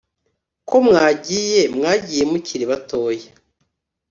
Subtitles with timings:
[0.67, 3.27] ko mwagiye, mwagiye mukiri batoya